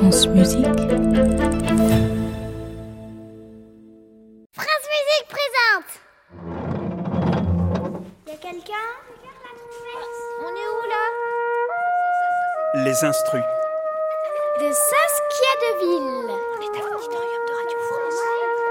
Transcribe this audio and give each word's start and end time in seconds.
France 0.00 0.28
Musique. 0.28 0.64
France 4.54 4.86
Musique 4.94 5.28
présente 5.28 5.90
Y'a 8.26 8.36
quelqu'un? 8.36 8.88
On 10.40 10.48
est 10.56 10.68
où 10.72 10.82
là? 10.88 11.04
Les 12.76 12.98
instrus. 13.04 13.44
De 14.60 14.72
Saskia 14.72 15.52
Deville. 15.60 16.32
On 16.32 16.60
est 16.62 16.74
à 16.78 16.82
l'auditorium 16.82 17.42
de 17.46 17.52
Radio 17.60 17.78
France. 17.90 18.20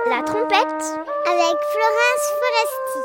La 0.08 0.22
trompette 0.24 0.84
avec 1.28 1.58
Florence 1.76 2.26
Foresti. 2.40 3.02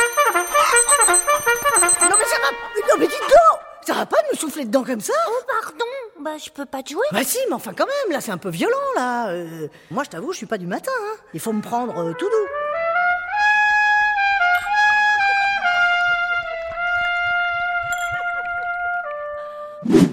Non 2.94 3.00
mais 3.00 3.06
dites 3.08 3.18
donc 3.18 3.60
Ça 3.86 3.94
va 3.94 4.06
pas 4.06 4.18
de 4.22 4.28
me 4.32 4.38
souffler 4.38 4.64
dedans 4.64 4.84
comme 4.84 5.00
ça 5.00 5.12
Oh 5.28 5.40
pardon, 5.62 5.84
bah 6.20 6.36
je 6.38 6.48
peux 6.50 6.64
pas 6.64 6.82
te 6.84 6.92
jouer. 6.92 7.04
Bah 7.10 7.24
si, 7.24 7.38
mais 7.48 7.54
enfin 7.54 7.72
quand 7.76 7.86
même, 7.86 8.12
là 8.12 8.20
c'est 8.20 8.30
un 8.30 8.38
peu 8.38 8.50
violent 8.50 8.76
là 8.94 9.30
Euh, 9.30 9.66
Moi 9.90 10.04
je 10.04 10.10
t'avoue, 10.10 10.32
je 10.32 10.36
suis 10.38 10.46
pas 10.46 10.58
du 10.58 10.66
matin, 10.68 10.92
hein. 10.96 11.16
Il 11.34 11.40
faut 11.40 11.52
me 11.52 11.60
prendre 11.60 11.98
euh, 11.98 12.12
tout 12.12 12.26
doux. 12.26 12.48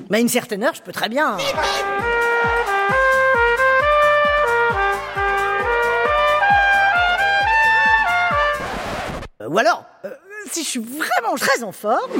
Mais 0.09 0.17
à 0.17 0.19
une 0.19 0.29
certaine 0.29 0.63
heure, 0.63 0.73
je 0.73 0.81
peux 0.81 0.91
très 0.91 1.07
bien. 1.09 1.37
Euh, 9.41 9.47
Ou 9.49 9.57
alors, 9.57 9.85
si 10.51 10.63
je 10.63 10.69
suis 10.69 10.79
vraiment 10.79 11.35
très 11.35 11.63
en 11.63 11.71
forme. 11.71 12.11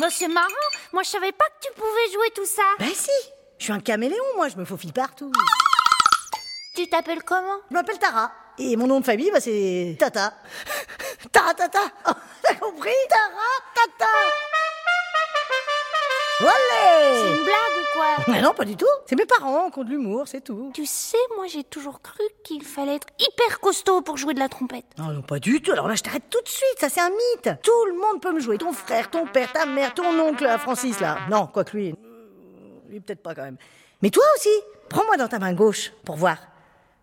Bah 0.00 0.08
c'est 0.10 0.28
marrant, 0.28 0.48
moi 0.92 1.02
je 1.02 1.08
savais 1.10 1.32
pas 1.32 1.44
que 1.46 1.66
tu 1.66 1.72
pouvais 1.74 2.12
jouer 2.12 2.30
tout 2.34 2.44
ça. 2.46 2.62
Bah 2.78 2.86
si, 2.94 3.10
je 3.58 3.64
suis 3.64 3.72
un 3.72 3.80
caméléon, 3.80 4.24
moi, 4.36 4.48
je 4.48 4.56
me 4.56 4.64
faufile 4.64 4.92
partout. 4.92 5.30
Tu 6.74 6.88
t'appelles 6.88 7.22
comment? 7.22 7.58
Je 7.70 7.74
m'appelle 7.74 7.98
Tara. 7.98 8.32
Et 8.58 8.76
mon 8.76 8.86
nom 8.86 9.00
de 9.00 9.04
famille, 9.04 9.30
bah, 9.30 9.40
c'est 9.40 9.96
Tata. 9.98 10.34
Tara 11.32 11.54
Tata. 11.54 11.80
Oh, 12.08 12.12
T'as 12.42 12.54
compris? 12.56 12.90
Tara 13.08 13.50
Tata. 13.74 14.10
C'est 16.38 16.44
Olé 16.44 17.30
une 17.38 17.44
blague 17.44 17.56
ou 17.78 17.83
quoi 17.94 18.24
Mais 18.28 18.42
non, 18.42 18.52
pas 18.54 18.64
du 18.64 18.76
tout. 18.76 18.86
C'est 19.06 19.16
mes 19.16 19.24
parents 19.26 19.70
qui 19.70 19.78
ont 19.78 19.84
de 19.84 19.90
l'humour, 19.90 20.24
c'est 20.26 20.40
tout. 20.42 20.70
Tu 20.74 20.84
sais, 20.86 21.16
moi 21.36 21.46
j'ai 21.46 21.64
toujours 21.64 22.02
cru 22.02 22.22
qu'il 22.44 22.64
fallait 22.64 22.96
être 22.96 23.06
hyper 23.18 23.60
costaud 23.60 24.02
pour 24.02 24.16
jouer 24.16 24.34
de 24.34 24.38
la 24.40 24.48
trompette. 24.48 24.84
Non, 24.98 25.08
non, 25.08 25.22
pas 25.22 25.38
du 25.38 25.60
tout. 25.62 25.72
Alors 25.72 25.88
là, 25.88 25.94
je 25.94 26.02
t'arrête 26.02 26.28
tout 26.30 26.40
de 26.42 26.48
suite. 26.48 26.78
Ça, 26.80 26.88
c'est 26.88 27.00
un 27.00 27.10
mythe. 27.10 27.50
Tout 27.62 27.84
le 27.86 27.98
monde 27.98 28.20
peut 28.20 28.32
me 28.32 28.40
jouer. 28.40 28.58
Ton 28.58 28.72
frère, 28.72 29.10
ton 29.10 29.26
père, 29.26 29.52
ta 29.52 29.64
mère, 29.66 29.94
ton 29.94 30.18
oncle, 30.20 30.44
là, 30.44 30.58
Francis, 30.58 31.00
là. 31.00 31.18
Non, 31.30 31.46
quoi 31.46 31.64
que 31.64 31.76
lui. 31.76 31.90
euh, 31.92 32.90
Lui, 32.90 33.00
peut-être 33.00 33.22
pas 33.22 33.34
quand 33.34 33.42
même. 33.44 33.56
Mais 34.02 34.10
toi 34.10 34.24
aussi. 34.36 34.50
Prends-moi 34.88 35.16
dans 35.16 35.28
ta 35.28 35.38
main 35.38 35.54
gauche 35.54 35.92
pour 36.04 36.16
voir. 36.16 36.36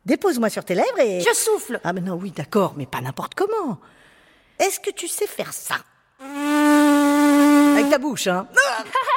Dépose-moi 0.06 0.50
sur 0.50 0.64
tes 0.64 0.76
lèvres 0.76 1.00
et. 1.00 1.20
Je 1.22 1.34
souffle. 1.34 1.80
Ah, 1.84 1.94
mais 1.94 2.02
non, 2.02 2.14
oui, 2.16 2.32
d'accord, 2.32 2.74
mais 2.78 2.86
pas 2.86 3.02
n'importe 3.02 3.34
comment. 3.36 3.80
Est-ce 4.60 4.80
que 4.80 4.92
tu 4.92 5.08
sais 5.08 5.26
faire 5.28 5.52
ça? 5.54 5.76
Avec 6.22 7.90
ta 7.90 7.98
bouche, 7.98 8.28
hein 8.28 8.48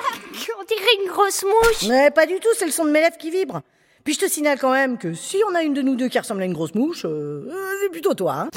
On 0.64 0.74
dirait 0.74 1.04
une 1.04 1.10
grosse 1.10 1.44
mouche. 1.44 1.88
Mais 1.88 2.10
pas 2.10 2.24
du 2.24 2.36
tout, 2.36 2.48
c'est 2.56 2.64
le 2.64 2.70
son 2.70 2.86
de 2.86 2.90
mes 2.90 3.00
lèvres 3.00 3.18
qui 3.18 3.30
vibre. 3.30 3.60
Puis 4.02 4.14
je 4.14 4.20
te 4.20 4.28
signale 4.28 4.58
quand 4.58 4.72
même 4.72 4.96
que 4.96 5.12
si 5.12 5.36
on 5.50 5.54
a 5.54 5.62
une 5.62 5.74
de 5.74 5.82
nous 5.82 5.94
deux 5.94 6.08
qui 6.08 6.18
ressemble 6.18 6.40
à 6.40 6.46
une 6.46 6.54
grosse 6.54 6.74
mouche, 6.74 7.04
euh, 7.04 7.46
euh, 7.50 7.74
c'est 7.82 7.90
plutôt 7.90 8.14
toi, 8.14 8.32
hein 8.32 8.48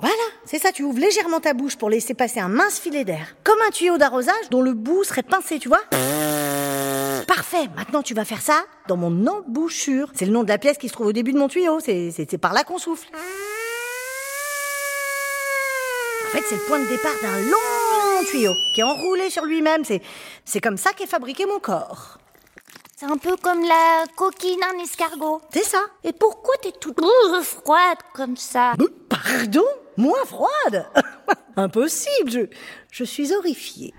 Voilà, 0.00 0.14
c'est 0.46 0.58
ça, 0.58 0.72
tu 0.72 0.82
ouvres 0.82 0.98
légèrement 0.98 1.40
ta 1.40 1.52
bouche 1.52 1.76
pour 1.76 1.90
laisser 1.90 2.14
passer 2.14 2.40
un 2.40 2.48
mince 2.48 2.78
filet 2.78 3.04
d'air. 3.04 3.36
Comme 3.44 3.58
un 3.66 3.70
tuyau 3.70 3.98
d'arrosage 3.98 4.48
dont 4.50 4.62
le 4.62 4.72
bout 4.72 5.04
serait 5.04 5.22
pincé, 5.22 5.58
tu 5.58 5.68
vois 5.68 5.82
Parfait, 7.26 7.68
maintenant 7.76 8.02
tu 8.02 8.14
vas 8.14 8.24
faire 8.24 8.40
ça 8.40 8.64
dans 8.88 8.96
mon 8.96 9.26
embouchure. 9.26 10.10
C'est 10.14 10.24
le 10.24 10.32
nom 10.32 10.42
de 10.42 10.48
la 10.48 10.56
pièce 10.56 10.78
qui 10.78 10.88
se 10.88 10.94
trouve 10.94 11.08
au 11.08 11.12
début 11.12 11.34
de 11.34 11.38
mon 11.38 11.48
tuyau, 11.48 11.80
c'est 11.80 12.38
par 12.40 12.54
là 12.54 12.64
qu'on 12.64 12.78
souffle. 12.78 13.08
En 16.24 16.28
fait, 16.30 16.44
c'est 16.48 16.56
le 16.56 16.62
point 16.66 16.78
de 16.78 16.88
départ 16.88 17.14
d'un 17.22 17.40
long 17.50 17.75
tuyau 18.30 18.52
qui 18.74 18.80
est 18.80 18.84
enroulé 18.84 19.30
sur 19.30 19.44
lui-même. 19.44 19.84
C'est, 19.84 20.02
c'est 20.44 20.60
comme 20.60 20.76
ça 20.76 20.92
qu'est 20.92 21.06
fabriqué 21.06 21.46
mon 21.46 21.58
corps. 21.58 22.18
C'est 22.98 23.06
un 23.06 23.18
peu 23.18 23.36
comme 23.36 23.62
la 23.62 24.04
coquille 24.16 24.56
d'un 24.56 24.82
escargot. 24.82 25.42
C'est 25.52 25.64
ça. 25.64 25.80
Et 26.02 26.12
pourquoi 26.12 26.54
t'es 26.62 26.72
toute 26.72 26.98
froide 27.42 27.98
comme 28.14 28.36
ça? 28.36 28.72
Euh, 28.80 28.88
Pardon 29.08 29.64
Moi 29.98 30.18
froide 30.24 30.86
Impossible, 31.56 32.30
je, 32.30 32.40
je 32.90 33.04
suis 33.04 33.34
horrifiée. 33.34 33.92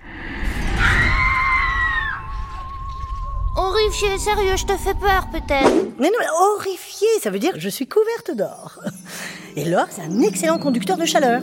Horrifié, 3.56 4.18
sérieux, 4.18 4.56
je 4.56 4.66
te 4.66 4.76
fais 4.76 4.94
peur 4.94 5.26
peut-être. 5.32 5.70
Mais 5.98 6.10
non, 6.10 6.18
horrifiée, 6.54 7.08
ça 7.20 7.30
veut 7.30 7.40
dire 7.40 7.52
que 7.52 7.58
je 7.60 7.68
suis 7.68 7.88
couverte 7.88 8.30
d'or. 8.32 8.78
Et 9.56 9.64
l'or, 9.64 9.86
c'est 9.90 10.02
un 10.02 10.20
excellent 10.22 10.58
conducteur 10.58 10.96
de 10.96 11.04
chaleur. 11.04 11.42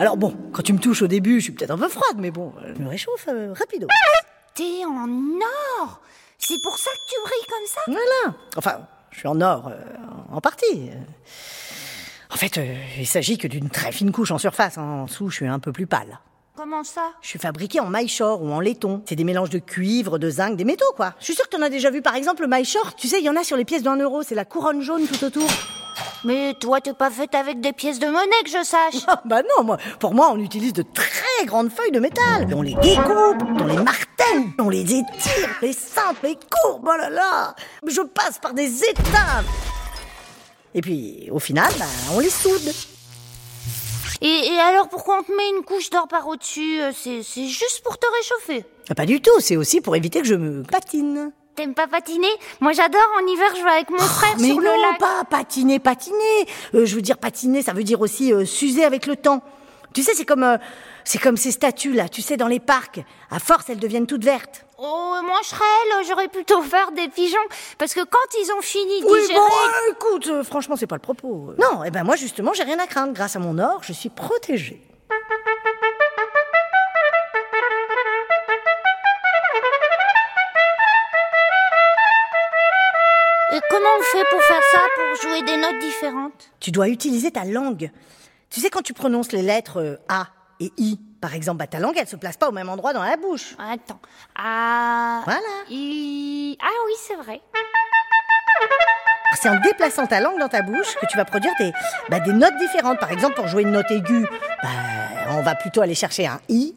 Alors 0.00 0.16
bon, 0.16 0.36
quand 0.52 0.62
tu 0.62 0.72
me 0.72 0.78
touches 0.78 1.02
au 1.02 1.06
début, 1.06 1.40
je 1.40 1.44
suis 1.44 1.52
peut-être 1.52 1.70
un 1.70 1.78
peu 1.78 1.88
froide, 1.88 2.16
mais 2.18 2.30
bon, 2.30 2.52
je 2.76 2.82
me 2.82 2.88
réchauffe 2.88 3.26
euh, 3.28 3.52
rapido. 3.52 3.86
T'es 4.54 4.84
en 4.84 5.08
or 5.82 6.00
C'est 6.38 6.60
pour 6.62 6.78
ça 6.78 6.90
que 6.90 7.12
tu 7.12 7.20
brilles 7.24 7.46
comme 7.48 7.66
ça? 7.66 7.80
Voilà. 7.86 8.36
Enfin, 8.56 8.86
je 9.10 9.18
suis 9.18 9.28
en 9.28 9.40
or, 9.40 9.68
euh, 9.68 9.80
en 10.32 10.40
partie. 10.40 10.90
En 12.30 12.36
fait, 12.36 12.58
euh, 12.58 12.74
il 12.98 13.06
s'agit 13.06 13.38
que 13.38 13.46
d'une 13.46 13.70
très 13.70 13.92
fine 13.92 14.10
couche 14.10 14.30
en 14.30 14.38
surface. 14.38 14.78
En 14.78 15.04
dessous, 15.04 15.30
je 15.30 15.36
suis 15.36 15.46
un 15.46 15.58
peu 15.60 15.72
plus 15.72 15.86
pâle. 15.86 16.18
Comment 16.56 16.84
ça? 16.84 17.12
Je 17.20 17.28
suis 17.28 17.38
fabriquée 17.38 17.80
en 17.80 17.86
maille-shore 17.86 18.42
ou 18.42 18.50
en 18.52 18.60
laiton. 18.60 19.02
C'est 19.06 19.16
des 19.16 19.24
mélanges 19.24 19.50
de 19.50 19.58
cuivre, 19.58 20.18
de 20.18 20.30
zinc, 20.30 20.56
des 20.56 20.64
métaux, 20.64 20.92
quoi. 20.94 21.14
Je 21.18 21.24
suis 21.24 21.34
sûre 21.34 21.48
que 21.48 21.56
t'en 21.56 21.62
as 21.62 21.68
déjà 21.68 21.90
vu, 21.90 22.00
par 22.00 22.14
exemple, 22.14 22.42
le 22.42 22.48
maille-shore. 22.48 22.94
Tu 22.94 23.08
sais, 23.08 23.18
il 23.18 23.24
y 23.24 23.30
en 23.30 23.36
a 23.36 23.42
sur 23.42 23.56
les 23.56 23.64
pièces 23.64 23.82
d'un 23.82 23.96
euro. 23.96 24.22
C'est 24.22 24.36
la 24.36 24.44
couronne 24.44 24.80
jaune 24.80 25.06
tout 25.06 25.24
autour. 25.24 25.48
Mais 26.24 26.54
toi, 26.54 26.80
t'es 26.80 26.94
pas 26.94 27.10
faite 27.10 27.34
avec 27.34 27.60
des 27.60 27.72
pièces 27.72 27.98
de 27.98 28.06
monnaie 28.06 28.42
que 28.44 28.50
je 28.50 28.64
sache. 28.64 29.02
Ah, 29.06 29.20
bah 29.26 29.42
non, 29.56 29.64
moi, 29.64 29.76
pour 30.00 30.14
moi, 30.14 30.30
on 30.32 30.38
utilise 30.38 30.72
de 30.72 30.82
très 30.82 31.44
grandes 31.44 31.70
feuilles 31.70 31.90
de 31.92 32.00
métal. 32.00 32.48
On 32.54 32.62
les 32.62 32.74
découpe, 32.74 33.42
on 33.60 33.66
les 33.66 33.76
martèle, 33.76 34.42
on 34.58 34.70
les 34.70 34.80
étire, 34.80 35.48
les 35.60 35.72
simple, 35.74 36.20
les 36.24 36.38
courbes, 36.50 36.88
oh 36.90 36.96
là 36.96 37.10
là. 37.10 37.54
Je 37.86 38.00
passe 38.00 38.38
par 38.38 38.54
des 38.54 38.84
étapes. 38.84 39.44
Et 40.74 40.80
puis, 40.80 41.28
au 41.30 41.38
final, 41.38 41.70
bah, 41.78 41.84
on 42.14 42.20
les 42.20 42.30
soude. 42.30 42.72
Et, 44.22 44.26
et 44.54 44.58
alors, 44.58 44.88
pourquoi 44.88 45.18
on 45.20 45.22
te 45.22 45.32
met 45.32 45.48
une 45.58 45.64
couche 45.64 45.90
d'or 45.90 46.08
par 46.08 46.26
au-dessus? 46.26 46.80
Euh, 46.80 46.92
C'est 46.94 47.22
c'est 47.22 47.46
juste 47.46 47.82
pour 47.84 47.98
te 47.98 48.06
réchauffer. 48.16 48.64
Ah, 48.88 48.94
Pas 48.94 49.04
du 49.06 49.20
tout, 49.20 49.38
c'est 49.40 49.56
aussi 49.56 49.80
pour 49.82 49.94
éviter 49.96 50.22
que 50.22 50.26
je 50.26 50.34
me 50.34 50.62
patine. 50.62 51.32
T'aimes 51.56 51.74
pas 51.74 51.86
patiner? 51.86 52.26
Moi, 52.60 52.72
j'adore 52.72 53.06
en 53.22 53.26
hiver 53.26 53.54
jouer 53.54 53.70
avec 53.70 53.90
mon 53.90 53.98
frère 53.98 54.30
Oh, 54.34 54.40
Mais 54.40 54.48
sur 54.48 54.56
non, 54.56 54.62
le 54.62 54.82
lac. 54.90 54.98
pas 54.98 55.24
patiner, 55.24 55.78
patiner. 55.78 56.46
Euh, 56.74 56.84
je 56.84 56.94
veux 56.96 57.02
dire 57.02 57.18
patiner, 57.18 57.62
ça 57.62 57.72
veut 57.72 57.84
dire 57.84 58.00
aussi 58.00 58.32
euh, 58.32 58.44
s'user 58.44 58.84
avec 58.84 59.06
le 59.06 59.14
temps. 59.16 59.40
Tu 59.92 60.02
sais, 60.02 60.12
c'est 60.14 60.24
comme, 60.24 60.42
euh, 60.42 60.56
c'est 61.04 61.18
comme 61.20 61.36
ces 61.36 61.52
statues 61.52 61.92
là, 61.92 62.08
tu 62.08 62.20
sais, 62.22 62.36
dans 62.36 62.48
les 62.48 62.58
parcs. 62.58 63.00
À 63.30 63.38
force, 63.38 63.70
elles 63.70 63.78
deviennent 63.78 64.08
toutes 64.08 64.24
vertes. 64.24 64.64
Oh, 64.78 65.14
moi, 65.24 65.38
je 65.44 65.48
serais 65.50 66.04
j'aurais 66.08 66.26
plutôt 66.26 66.60
peur 66.62 66.90
des 66.90 67.06
pigeons. 67.08 67.36
Parce 67.78 67.94
que 67.94 68.00
quand 68.00 68.18
ils 68.42 68.50
ont 68.58 68.60
fini 68.60 69.00
de 69.02 69.06
Oui, 69.06 69.20
digérer... 69.20 69.38
bon, 69.38 69.92
écoute, 69.92 70.26
euh, 70.26 70.42
franchement, 70.42 70.74
c'est 70.74 70.88
pas 70.88 70.96
le 70.96 71.00
propos. 71.00 71.52
Non, 71.58 71.84
eh 71.86 71.90
ben 71.92 72.02
moi 72.02 72.16
justement, 72.16 72.52
j'ai 72.54 72.64
rien 72.64 72.80
à 72.80 72.88
craindre. 72.88 73.12
Grâce 73.12 73.36
à 73.36 73.38
mon 73.38 73.56
or, 73.60 73.78
je 73.82 73.92
suis 73.92 74.08
protégée. 74.10 74.82
On 83.98 84.02
fait 84.02 84.24
pour 84.30 84.42
faire 84.42 84.62
ça, 84.72 84.80
pour 84.94 85.22
jouer 85.22 85.42
des 85.42 85.56
notes 85.56 85.78
différentes 85.80 86.50
Tu 86.60 86.70
dois 86.70 86.88
utiliser 86.88 87.30
ta 87.30 87.44
langue. 87.44 87.90
Tu 88.50 88.60
sais, 88.60 88.70
quand 88.70 88.82
tu 88.82 88.94
prononces 88.94 89.32
les 89.32 89.42
lettres 89.42 89.80
euh, 89.80 89.96
A 90.08 90.28
et 90.60 90.72
I, 90.76 91.00
par 91.20 91.34
exemple, 91.34 91.58
bah, 91.58 91.66
ta 91.66 91.80
langue, 91.80 91.96
elle 91.96 92.06
se 92.06 92.16
place 92.16 92.36
pas 92.36 92.48
au 92.48 92.52
même 92.52 92.68
endroit 92.68 92.92
dans 92.92 93.02
la 93.02 93.16
bouche. 93.16 93.56
Attends. 93.58 94.00
Ah... 94.36 95.22
Voilà. 95.24 95.40
I... 95.70 96.56
Ah 96.62 96.66
oui, 96.86 96.92
c'est 96.98 97.16
vrai. 97.16 97.40
C'est 99.40 99.48
en 99.48 99.60
déplaçant 99.60 100.06
ta 100.06 100.20
langue 100.20 100.38
dans 100.38 100.48
ta 100.48 100.62
bouche 100.62 100.94
que 101.00 101.06
tu 101.06 101.16
vas 101.16 101.24
produire 101.24 101.52
des, 101.58 101.72
bah, 102.08 102.20
des 102.20 102.32
notes 102.32 102.56
différentes. 102.58 103.00
Par 103.00 103.10
exemple, 103.10 103.34
pour 103.34 103.48
jouer 103.48 103.62
une 103.62 103.72
note 103.72 103.90
aiguë, 103.90 104.26
bah, 104.62 104.68
on 105.30 105.42
va 105.42 105.54
plutôt 105.54 105.80
aller 105.80 105.94
chercher 105.94 106.26
un 106.26 106.40
I. 106.48 106.74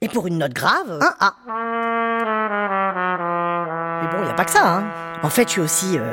Et 0.00 0.08
pour 0.08 0.26
une 0.26 0.38
note 0.38 0.54
grave, 0.54 0.98
un 1.00 1.14
A. 1.20 1.34
Il 4.20 4.24
n'y 4.24 4.30
a 4.30 4.34
pas 4.34 4.44
que 4.44 4.50
ça. 4.50 4.66
Hein. 4.66 4.84
En 5.22 5.30
fait, 5.30 5.48
je 5.48 5.52
suis 5.52 5.60
aussi 5.60 5.98
euh, 5.98 6.12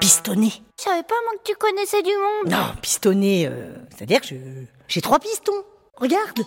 pistonné. 0.00 0.52
Je 0.78 0.84
savais 0.84 1.02
pas, 1.02 1.14
moi, 1.24 1.32
que 1.42 1.50
tu 1.50 1.56
connaissais 1.56 2.02
du 2.02 2.10
monde. 2.10 2.52
Non, 2.52 2.74
pistonné, 2.80 3.46
euh, 3.46 3.72
c'est-à-dire 3.96 4.20
que 4.20 4.34
j'ai 4.86 5.00
trois 5.00 5.18
pistons. 5.18 5.64
Regarde. 5.96 6.40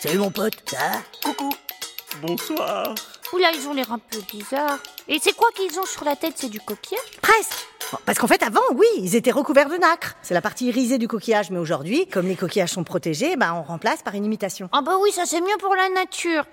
Salut 0.00 0.18
mon 0.18 0.30
pote. 0.30 0.54
Ça 0.66 0.78
va? 0.78 0.92
Coucou. 1.22 1.50
Bonsoir. 2.22 2.94
Oula, 3.34 3.50
ils 3.54 3.68
ont 3.68 3.74
l'air 3.74 3.92
un 3.92 3.98
peu 3.98 4.18
bizarres. 4.32 4.78
Et 5.06 5.18
c'est 5.22 5.34
quoi 5.36 5.48
qu'ils 5.54 5.78
ont 5.78 5.84
sur 5.86 6.04
la 6.04 6.16
tête? 6.16 6.32
C'est 6.36 6.48
du 6.48 6.60
coquillage? 6.60 7.04
Presque. 7.20 7.66
Bon, 7.92 7.98
Parce 8.06 8.18
qu'en 8.18 8.26
fait, 8.26 8.42
avant, 8.42 8.62
oui, 8.74 8.86
ils 8.96 9.14
étaient 9.14 9.30
recouverts 9.30 9.68
de 9.68 9.76
nacre. 9.76 10.16
C'est 10.22 10.34
la 10.34 10.40
partie 10.40 10.66
irisée 10.66 10.98
du 10.98 11.06
coquillage. 11.08 11.50
Mais 11.50 11.58
aujourd'hui, 11.58 12.06
comme 12.08 12.26
les 12.26 12.36
coquillages 12.36 12.70
sont 12.70 12.84
protégés, 12.84 13.36
bah, 13.36 13.54
on 13.54 13.62
remplace 13.62 14.02
par 14.02 14.14
une 14.14 14.24
imitation. 14.24 14.68
Ah 14.72 14.80
bah 14.82 14.96
oui, 15.00 15.12
ça 15.12 15.26
c'est 15.26 15.40
mieux 15.40 15.56
pour 15.60 15.74
la 15.76 15.88
nature. 15.90 16.44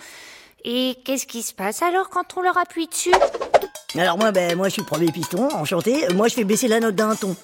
Et 0.69 0.95
qu'est-ce 1.05 1.25
qui 1.25 1.43
se 1.43 1.53
passe 1.53 1.81
alors 1.81 2.09
quand 2.09 2.35
on 2.35 2.41
leur 2.41 2.57
appuie 2.57 2.87
dessus? 2.87 3.13
Alors 3.97 4.17
moi, 4.17 4.31
ben, 4.31 4.53
moi, 4.57 4.67
je 4.67 4.73
suis 4.73 4.81
le 4.81 4.85
premier 4.85 5.09
piston, 5.13 5.47
enchanté. 5.53 6.05
Moi, 6.13 6.27
je 6.27 6.33
fais 6.33 6.43
baisser 6.43 6.67
la 6.67 6.81
note 6.81 6.93
d'un 6.93 7.15
ton. 7.15 7.37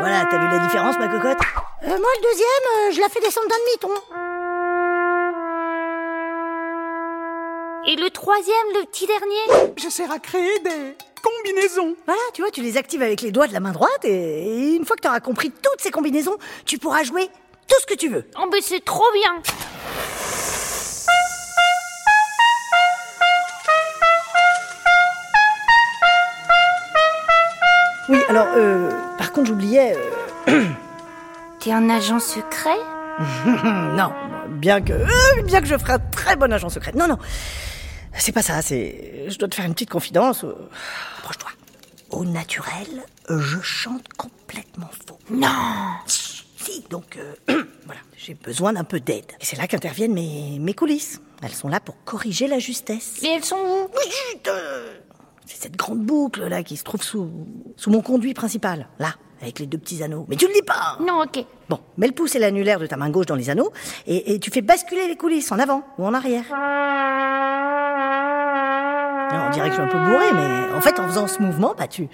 Voilà, 0.00 0.26
t'as 0.30 0.36
vu 0.38 0.48
la 0.50 0.58
différence, 0.58 0.98
ma 0.98 1.08
cocotte? 1.08 1.38
Euh, 1.84 1.86
Moi, 1.86 1.96
le 1.98 2.22
deuxième, 2.30 2.66
euh, 2.76 2.92
je 2.92 3.00
la 3.00 3.08
fais 3.08 3.20
descendre 3.20 3.48
d'un 3.48 3.56
demi-ton. 3.56 3.94
Et 7.90 7.96
le 7.96 8.10
troisième, 8.10 8.54
le 8.74 8.84
petit 8.84 9.06
dernier? 9.06 9.72
Je 9.78 9.88
sers 9.88 10.10
à 10.10 10.18
créer 10.18 10.58
des 10.58 10.94
combinaisons. 11.22 11.96
Voilà, 12.04 12.20
tu 12.34 12.42
vois, 12.42 12.50
tu 12.50 12.60
les 12.60 12.76
actives 12.76 13.00
avec 13.00 13.22
les 13.22 13.32
doigts 13.32 13.46
de 13.46 13.54
la 13.54 13.60
main 13.60 13.72
droite 13.72 14.04
et, 14.04 14.10
et 14.72 14.74
une 14.74 14.84
fois 14.84 14.94
que 14.96 15.00
t'auras 15.00 15.20
compris 15.20 15.50
toutes 15.50 15.80
ces 15.80 15.90
combinaisons, 15.90 16.36
tu 16.66 16.76
pourras 16.76 17.02
jouer 17.02 17.30
tout 17.72 17.80
ce 17.80 17.86
que 17.86 17.94
tu 17.98 18.08
veux. 18.10 18.24
Oh 18.38 18.46
bah 18.50 18.58
c'est 18.60 18.84
trop 18.84 19.10
bien 19.14 19.40
Oui, 28.08 28.18
alors, 28.28 28.48
euh, 28.56 28.90
par 29.16 29.32
contre, 29.32 29.48
j'oubliais... 29.48 29.96
euh, 30.48 30.64
T'es 31.60 31.72
un 31.72 31.88
agent 31.88 32.18
secret? 32.18 32.76
Non, 33.46 34.12
bien 34.48 34.80
que, 34.80 34.92
euh, 34.92 35.42
bien 35.44 35.60
que 35.60 35.66
je 35.66 35.76
ferai 35.78 35.92
un 35.94 35.98
très 35.98 36.34
bon 36.36 36.52
agent 36.52 36.68
secret. 36.70 36.92
Non, 36.96 37.06
non, 37.06 37.18
c'est 38.16 38.32
pas 38.32 38.42
ça. 38.42 38.60
C'est, 38.62 39.26
je 39.28 39.38
dois 39.38 39.48
te 39.48 39.54
faire 39.54 39.64
une 39.66 39.74
petite 39.74 39.90
confidence. 39.90 40.44
euh, 40.44 40.54
Approche-toi. 41.18 41.50
Au 42.10 42.24
naturel, 42.24 42.86
je 43.28 43.60
chante 43.60 44.04
complètement 44.18 44.90
faux. 45.08 45.18
Non 45.30 45.48
Si, 46.62 46.84
donc 46.90 47.16
euh, 47.18 47.34
voilà, 47.86 48.00
j'ai 48.16 48.34
besoin 48.34 48.72
d'un 48.72 48.84
peu 48.84 49.00
d'aide. 49.00 49.26
Et 49.40 49.44
c'est 49.44 49.56
là 49.56 49.66
qu'interviennent 49.66 50.12
mes, 50.14 50.58
mes 50.60 50.74
coulisses. 50.74 51.20
Elles 51.42 51.50
sont 51.52 51.68
là 51.68 51.80
pour 51.80 51.96
corriger 52.04 52.46
la 52.46 52.58
justesse. 52.60 53.20
Et 53.22 53.28
elles 53.28 53.44
sont 53.44 53.56
où? 53.56 53.88
Euh, 54.48 54.92
C'est 55.46 55.60
cette 55.64 55.76
grande 55.76 56.00
boucle 56.00 56.46
là 56.46 56.62
qui 56.62 56.76
se 56.76 56.84
trouve 56.84 57.02
sous, 57.02 57.28
sous 57.76 57.90
mon 57.90 58.00
conduit 58.00 58.32
principal, 58.34 58.86
là, 59.00 59.14
avec 59.40 59.58
les 59.58 59.66
deux 59.66 59.78
petits 59.78 60.02
anneaux. 60.04 60.24
Mais 60.28 60.36
tu 60.36 60.46
le 60.46 60.52
dis 60.54 60.62
pas 60.62 60.98
Non, 61.04 61.22
ok. 61.22 61.44
Bon, 61.68 61.80
mets 61.96 62.06
le 62.06 62.12
pouce 62.12 62.36
et 62.36 62.38
l'annulaire 62.38 62.78
de 62.78 62.86
ta 62.86 62.96
main 62.96 63.10
gauche 63.10 63.26
dans 63.26 63.34
les 63.34 63.50
anneaux 63.50 63.72
et, 64.06 64.34
et 64.34 64.38
tu 64.38 64.50
fais 64.52 64.62
basculer 64.62 65.08
les 65.08 65.16
coulisses 65.16 65.50
en 65.50 65.58
avant 65.58 65.82
ou 65.98 66.06
en 66.06 66.14
arrière. 66.14 66.44
Alors, 69.30 69.46
on 69.46 69.50
dirait 69.50 69.68
que 69.70 69.74
je 69.76 69.80
suis 69.80 69.82
un 69.82 69.88
peu 69.88 69.98
bourré, 69.98 70.32
mais 70.34 70.74
en 70.76 70.80
fait, 70.80 71.00
en 71.00 71.08
faisant 71.08 71.26
ce 71.26 71.40
mouvement, 71.40 71.74
bah, 71.76 71.88
tu, 71.88 72.08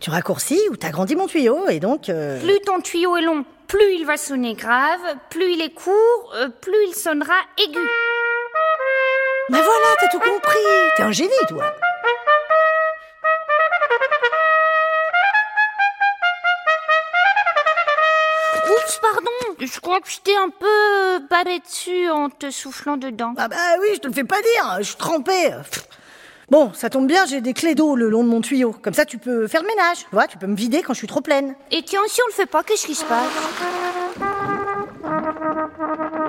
tu 0.00 0.10
raccourcis 0.10 0.58
ou 0.70 0.76
t'agrandis 0.76 1.14
mon 1.14 1.26
tuyau 1.26 1.68
et 1.68 1.78
donc. 1.78 2.08
euh, 2.08 2.40
Plus 2.40 2.58
ton 2.64 2.80
tuyau 2.80 3.16
est 3.16 3.22
long, 3.22 3.44
plus 3.74 3.94
il 3.94 4.06
va 4.06 4.16
sonner 4.16 4.54
grave, 4.54 5.00
plus 5.30 5.54
il 5.54 5.60
est 5.60 5.74
court, 5.74 6.32
euh, 6.36 6.48
plus 6.48 6.86
il 6.86 6.94
sonnera 6.94 7.34
aigu. 7.58 7.80
Bah 9.48 9.58
voilà, 9.62 9.86
t'as 9.98 10.08
tout 10.08 10.20
compris. 10.20 10.58
T'es 10.96 11.02
un 11.02 11.10
génie, 11.10 11.32
toi. 11.48 11.74
Oups, 18.68 18.98
pardon 19.00 19.56
Je 19.58 19.80
crois 19.80 20.00
que 20.00 20.08
je 20.08 20.20
t'ai 20.20 20.36
un 20.36 20.50
peu 20.50 21.26
barré 21.28 21.58
dessus 21.58 22.08
en 22.10 22.30
te 22.30 22.50
soufflant 22.50 22.96
dedans. 22.96 23.34
Ah 23.36 23.48
bah 23.48 23.56
oui, 23.80 23.88
je 23.94 23.98
te 23.98 24.06
le 24.06 24.12
fais 24.12 24.22
pas 24.22 24.40
dire. 24.40 24.76
Je 24.78 24.84
suis 24.84 24.96
trempé. 24.96 25.50
Bon, 26.50 26.72
ça 26.74 26.90
tombe 26.90 27.06
bien, 27.06 27.24
j'ai 27.26 27.40
des 27.40 27.54
clés 27.54 27.74
d'eau 27.74 27.96
le 27.96 28.08
long 28.10 28.22
de 28.22 28.28
mon 28.28 28.40
tuyau. 28.40 28.74
Comme 28.82 28.94
ça, 28.94 29.04
tu 29.04 29.18
peux 29.18 29.46
faire 29.46 29.62
le 29.62 29.68
ménage. 29.68 29.98
Tu 29.98 30.06
vois, 30.12 30.26
tu 30.26 30.36
peux 30.38 30.46
me 30.46 30.56
vider 30.56 30.82
quand 30.82 30.92
je 30.92 30.98
suis 30.98 31.06
trop 31.06 31.20
pleine. 31.20 31.54
Et 31.70 31.82
tiens, 31.82 32.00
si 32.06 32.20
on 32.22 32.26
le 32.28 32.32
fait 32.34 32.46
pas, 32.46 32.62
qu'est-ce 32.62 32.86
qui 32.86 32.94
se 32.94 33.04
passe? 33.04 33.30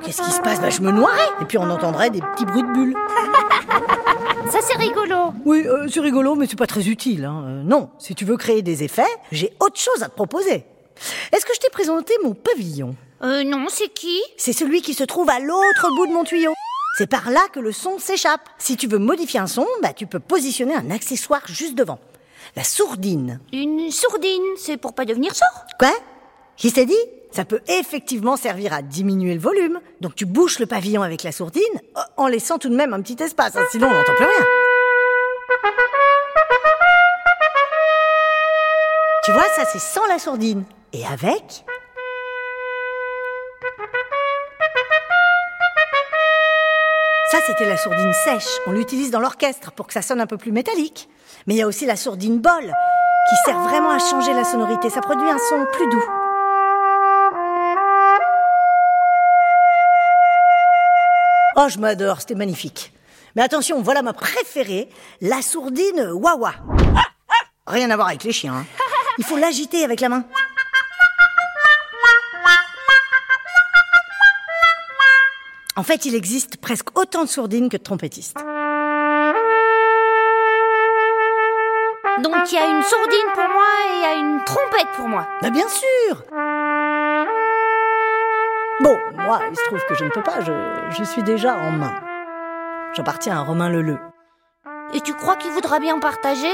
Qu'est-ce 0.04 0.22
qui 0.22 0.32
se 0.32 0.42
passe? 0.42 0.62
Bah, 0.62 0.70
je 0.70 0.82
me 0.82 0.92
noierais. 0.92 1.30
Et 1.42 1.46
puis 1.46 1.58
on 1.58 1.70
entendrait 1.70 2.10
des 2.10 2.22
petits 2.22 2.46
bruits 2.46 2.64
de 2.64 2.72
bulles. 2.74 2.96
Ça 4.52 4.60
c'est 4.62 4.78
rigolo. 4.78 5.34
Oui, 5.44 5.64
euh, 5.66 5.88
c'est 5.92 6.00
rigolo, 6.02 6.36
mais 6.36 6.46
c'est 6.48 6.58
pas 6.58 6.68
très 6.68 6.88
utile. 6.88 7.26
Hein. 7.26 7.44
Euh, 7.48 7.64
non, 7.64 7.90
si 7.98 8.14
tu 8.14 8.26
veux 8.26 8.38
créer 8.38 8.62
des 8.62 8.84
effets, 8.84 9.04
j'ai 9.32 9.52
autre 9.60 9.80
chose 9.80 10.04
à 10.04 10.08
te 10.08 10.14
proposer. 10.16 10.66
Est-ce 11.34 11.46
que 11.46 11.54
je 11.56 11.60
t'ai 11.60 11.70
présenté 11.72 12.14
mon 12.24 12.34
pavillon? 12.34 12.96
Euh, 13.24 13.44
non, 13.44 13.66
c'est 13.70 13.90
qui? 13.90 14.22
C'est 14.38 14.54
celui 14.54 14.82
qui 14.82 14.94
se 14.94 15.04
trouve 15.04 15.30
à 15.30 15.40
l'autre 15.40 15.90
bout 15.96 16.08
de 16.08 16.14
mon 16.14 16.24
tuyau. 16.24 16.54
C'est 16.98 17.08
par 17.08 17.30
là 17.30 17.42
que 17.52 17.60
le 17.60 17.74
son 17.74 18.00
s'échappe. 18.00 18.48
Si 18.58 18.78
tu 18.78 18.88
veux 18.88 19.00
modifier 19.00 19.40
un 19.40 19.48
son, 19.48 19.68
bah, 19.82 19.92
tu 19.92 20.08
peux 20.08 20.22
positionner 20.22 20.76
un 20.76 20.90
accessoire 20.92 21.42
juste 21.46 21.76
devant. 21.76 22.00
La 22.56 22.64
sourdine. 22.64 23.42
Une 23.52 23.92
sourdine, 23.92 24.44
c'est 24.58 24.78
pour 24.78 24.94
pas 24.94 25.04
devenir 25.04 25.36
sourd 25.36 25.66
Quoi? 25.78 25.92
Qui 26.56 26.70
s'est 26.70 26.86
dit? 26.86 26.94
Ça 27.32 27.44
peut 27.44 27.60
effectivement 27.68 28.38
servir 28.38 28.72
à 28.72 28.82
diminuer 28.82 29.34
le 29.34 29.42
volume. 29.42 29.82
Donc 30.00 30.16
tu 30.16 30.26
bouches 30.26 30.60
le 30.60 30.68
pavillon 30.68 31.02
avec 31.02 31.24
la 31.24 31.34
sourdine 31.34 31.64
euh, 31.98 32.02
en 32.16 32.28
laissant 32.28 32.60
tout 32.60 32.70
de 32.70 32.76
même 32.76 32.94
un 32.94 33.02
petit 33.02 33.22
espace, 33.22 33.58
hein, 33.58 33.66
sinon 33.72 33.88
on 33.88 33.94
n'entend 33.94 34.16
plus 34.16 34.24
rien. 34.24 34.46
Tu 39.26 39.34
vois, 39.34 39.50
ça 39.54 39.66
c'est 39.66 39.80
sans 39.80 40.06
la 40.06 40.18
sourdine. 40.18 40.64
Et 40.94 41.06
avec 41.06 41.66
Ça, 47.36 47.42
c'était 47.48 47.66
la 47.66 47.76
sourdine 47.76 48.14
sèche. 48.24 48.48
On 48.66 48.72
l'utilise 48.72 49.12
dans 49.12 49.20
l'orchestre 49.20 49.74
pour 49.74 49.88
que 49.88 49.92
ça 49.94 50.02
sonne 50.02 50.22
un 50.22 50.26
peu 50.26 50.38
plus 50.38 50.54
métallique. 50.54 51.10
Mais 51.48 51.56
il 51.56 51.58
y 51.58 51.62
a 51.62 51.68
aussi 51.68 51.86
la 51.86 51.98
sourdine 51.98 52.40
bol, 52.40 52.64
qui 52.64 53.36
sert 53.44 53.60
vraiment 53.60 53.90
à 53.90 54.00
changer 54.00 54.32
la 54.32 54.46
sonorité. 54.46 54.90
Ça 54.90 55.02
produit 55.02 55.30
un 55.30 55.38
son 55.38 55.66
plus 55.74 55.90
doux. 55.90 56.04
Oh, 61.58 61.68
je 61.68 61.78
m'adore, 61.78 62.22
c'était 62.22 62.36
magnifique. 62.36 62.94
Mais 63.36 63.42
attention, 63.42 63.82
voilà 63.82 64.02
ma 64.02 64.14
préférée, 64.14 64.88
la 65.20 65.42
sourdine 65.42 66.12
wawa. 66.14 66.54
Rien 67.68 67.90
à 67.90 67.98
voir 67.98 68.08
avec 68.08 68.24
les 68.24 68.32
chiens. 68.32 68.54
hein. 68.54 68.66
Il 69.18 69.26
faut 69.26 69.36
l'agiter 69.38 69.84
avec 69.84 70.00
la 70.00 70.08
main. 70.08 70.24
En 75.78 75.84
fait, 75.84 76.06
il 76.06 76.16
existe 76.16 76.56
presque 76.56 76.98
autant 76.98 77.24
de 77.24 77.30
sourdines 77.30 77.68
que 77.68 77.76
de 77.76 77.84
trompettistes. 77.84 78.38
Donc 82.24 82.50
il 82.50 82.56
y 82.56 82.58
a 82.58 82.68
une 82.68 82.82
sourdine 82.82 83.32
pour 83.34 83.44
moi 83.44 83.66
et 83.84 83.98
il 83.98 84.02
y 84.02 84.06
a 84.06 84.14
une 84.14 84.42
trompette 84.46 84.88
pour 84.96 85.10
moi. 85.10 85.28
Bah 85.42 85.50
bien 85.50 85.68
sûr 85.68 86.24
Bon, 88.80 88.98
moi, 89.16 89.42
il 89.52 89.58
se 89.58 89.64
trouve 89.66 89.84
que 89.90 89.96
je 89.96 90.06
ne 90.06 90.10
peux 90.10 90.24
pas, 90.24 90.40
je, 90.40 90.54
je 90.98 91.04
suis 91.04 91.24
déjà 91.24 91.56
en 91.56 91.72
main. 91.72 91.94
J'appartiens 92.94 93.38
à 93.38 93.42
Romain 93.42 93.70
Leleu. 93.70 93.98
Et 94.94 95.02
tu 95.02 95.14
crois 95.14 95.36
qu'il 95.36 95.52
voudra 95.52 95.80
bien 95.80 96.00
partager? 96.00 96.54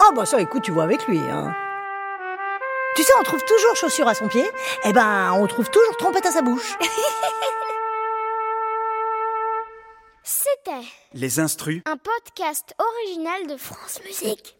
Ah 0.00 0.12
bah 0.14 0.26
ça, 0.26 0.40
écoute, 0.42 0.62
tu 0.62 0.72
vois 0.72 0.84
avec 0.84 1.06
lui, 1.08 1.20
hein. 1.20 1.54
Tu 2.96 3.02
sais, 3.02 3.12
on 3.18 3.22
trouve 3.22 3.44
toujours 3.44 3.76
chaussure 3.76 4.08
à 4.08 4.14
son 4.14 4.28
pied, 4.28 4.50
eh 4.84 4.92
ben, 4.92 5.32
on 5.32 5.46
trouve 5.46 5.70
toujours 5.70 5.96
trompette 5.96 6.26
à 6.26 6.32
sa 6.32 6.42
bouche. 6.42 6.76
C'était 10.64 10.86
Les 11.14 11.40
instrus 11.40 11.82
un 11.84 11.96
podcast 11.96 12.74
original 12.78 13.46
de 13.48 13.56
France 13.56 14.00
Musique. 14.04 14.57